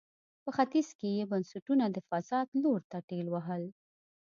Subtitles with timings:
[0.43, 3.63] په ختیځ کې یې بنسټونه د فساد لور ته ټېل وهل.